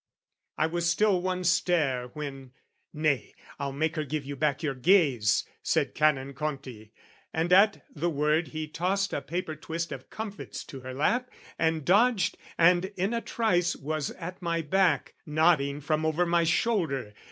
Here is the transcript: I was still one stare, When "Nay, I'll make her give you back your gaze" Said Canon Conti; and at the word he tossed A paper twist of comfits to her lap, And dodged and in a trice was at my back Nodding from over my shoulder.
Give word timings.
I 0.57 0.65
was 0.65 0.89
still 0.89 1.21
one 1.21 1.43
stare, 1.43 2.07
When 2.15 2.53
"Nay, 2.91 3.35
I'll 3.59 3.71
make 3.71 3.95
her 3.97 4.03
give 4.03 4.25
you 4.25 4.35
back 4.35 4.63
your 4.63 4.73
gaze" 4.73 5.45
Said 5.61 5.93
Canon 5.93 6.33
Conti; 6.33 6.91
and 7.31 7.53
at 7.53 7.85
the 7.93 8.09
word 8.09 8.47
he 8.47 8.67
tossed 8.67 9.13
A 9.13 9.21
paper 9.21 9.55
twist 9.55 9.91
of 9.91 10.09
comfits 10.09 10.63
to 10.63 10.79
her 10.79 10.95
lap, 10.95 11.29
And 11.59 11.85
dodged 11.85 12.35
and 12.57 12.85
in 12.97 13.13
a 13.13 13.21
trice 13.21 13.75
was 13.75 14.09
at 14.09 14.41
my 14.41 14.63
back 14.63 15.13
Nodding 15.27 15.81
from 15.81 16.03
over 16.03 16.25
my 16.25 16.45
shoulder. 16.45 17.13